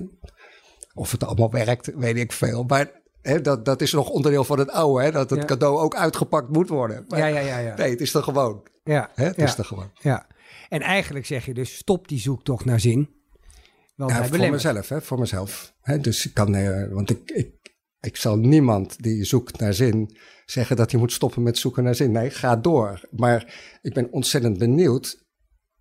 Of 0.94 1.10
het 1.10 1.24
allemaal 1.24 1.50
werkt, 1.50 1.94
weet 1.94 2.16
ik 2.16 2.32
veel. 2.32 2.62
Maar 2.62 3.02
dat, 3.42 3.64
dat 3.64 3.80
is 3.80 3.92
nog 3.92 4.08
onderdeel 4.08 4.44
van 4.44 4.58
het 4.58 4.70
oude, 4.70 5.04
hè, 5.04 5.10
dat 5.10 5.30
het 5.30 5.44
cadeau 5.44 5.78
ook 5.78 5.96
uitgepakt 5.96 6.48
moet 6.48 6.68
worden. 6.68 7.04
Maar, 7.08 7.18
ja, 7.18 7.26
ja, 7.26 7.40
ja, 7.40 7.58
ja. 7.58 7.76
Nee, 7.76 7.90
het 7.90 8.00
is 8.00 8.14
er 8.14 8.22
gewoon. 8.22 8.66
Ja, 8.84 9.10
het 9.14 9.38
is 9.38 9.58
er 9.58 9.64
gewoon. 9.64 9.90
Ja. 10.00 10.26
En 10.68 10.80
eigenlijk 10.80 11.26
zeg 11.26 11.46
je 11.46 11.54
dus, 11.54 11.76
stop 11.76 12.08
die 12.08 12.18
zoektocht 12.18 12.64
naar 12.64 12.80
zin. 12.80 13.08
Want 13.96 14.10
ja, 14.10 14.24
voor 14.24 14.50
mezelf, 14.50 14.88
hè, 14.88 15.02
voor 15.02 15.18
mezelf. 15.18 15.74
Hè, 15.80 15.98
dus 15.98 16.26
ik 16.26 16.34
kan, 16.34 16.54
uh, 16.54 16.92
want 16.92 17.10
ik, 17.10 17.30
ik, 17.30 17.74
ik 18.00 18.16
zal 18.16 18.36
niemand 18.36 19.02
die 19.02 19.24
zoekt 19.24 19.58
naar 19.58 19.74
zin 19.74 20.16
zeggen 20.46 20.76
dat 20.76 20.90
hij 20.90 21.00
moet 21.00 21.12
stoppen 21.12 21.42
met 21.42 21.58
zoeken 21.58 21.84
naar 21.84 21.94
zin. 21.94 22.12
Nee, 22.12 22.30
ga 22.30 22.56
door. 22.56 23.08
Maar 23.10 23.54
ik 23.82 23.94
ben 23.94 24.12
ontzettend 24.12 24.58
benieuwd 24.58 25.24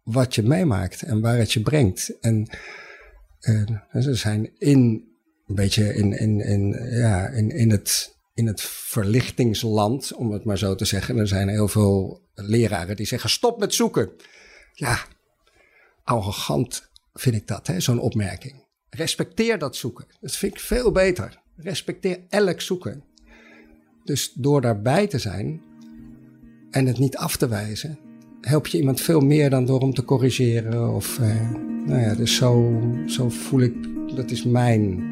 wat 0.04 0.36
je 0.36 0.44
meemaakt 0.44 1.02
en 1.02 1.22
waar 1.22 1.38
het 1.38 1.52
je 1.52 1.62
brengt. 1.62 2.20
En 2.20 2.50
uh, 3.40 4.02
ze 4.02 4.16
zijn 4.16 4.52
in 4.58 5.12
een 5.48 5.56
beetje 5.56 5.94
in, 5.94 6.20
in, 6.20 6.40
in, 6.40 6.88
ja, 6.92 7.28
in, 7.28 7.50
in, 7.50 7.70
het, 7.70 8.16
in 8.34 8.48
het 8.48 8.62
verlichtingsland, 8.62 10.14
om 10.14 10.32
het 10.32 10.44
maar 10.44 10.58
zo 10.58 10.76
te 10.76 10.86
zeggen. 10.86 11.18
Er 11.18 11.28
zijn 11.28 11.48
heel 11.48 11.68
veel 11.68 12.22
leraren 12.34 12.96
die 12.96 13.06
zeggen: 13.06 13.30
stop 13.30 13.60
met 13.60 13.74
zoeken. 13.74 14.12
Ja, 14.74 15.06
arrogant 16.04 16.90
vind 17.14 17.36
ik 17.36 17.48
dat, 17.48 17.70
zo'n 17.78 18.00
opmerking. 18.00 18.66
Respecteer 18.90 19.60
dat 19.60 19.76
zoeken. 19.76 20.06
Dat 20.20 20.36
vind 20.36 20.54
ik 20.54 20.60
veel 20.60 20.92
beter. 20.92 21.42
Respecteer 21.56 22.20
elk 22.30 22.62
zoeken. 22.62 23.04
Dus 24.04 24.32
door 24.34 24.62
daarbij 24.62 25.08
te 25.08 25.20
zijn 25.20 25.62
en 26.72 26.86
het 26.86 27.00
niet 27.00 27.18
af 27.18 27.38
te 27.38 27.48
wijzen, 27.48 28.00
help 28.42 28.68
je 28.68 28.78
iemand 28.78 29.02
veel 29.02 29.20
meer 29.20 29.50
dan 29.50 29.66
door 29.66 29.80
hem 29.80 29.94
te 29.94 30.04
corrigeren. 30.04 30.94
Of, 30.96 31.20
eh, 31.20 31.52
nou 31.86 32.00
ja, 32.00 32.16
dus 32.16 32.36
zo, 32.36 32.82
zo 33.06 33.30
voel 33.30 33.62
ik, 33.62 33.74
dat 34.16 34.32
is 34.32 34.44
mijn, 34.44 35.04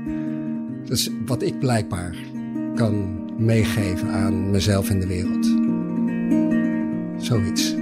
dat 0.91 0.99
is 0.99 1.09
wat 1.25 1.41
ik 1.41 1.59
blijkbaar 1.59 2.15
kan 2.75 3.19
meegeven 3.37 4.09
aan 4.09 4.49
mezelf 4.49 4.89
en 4.89 4.99
de 4.99 5.07
wereld. 5.07 5.45
Zoiets. 7.23 7.80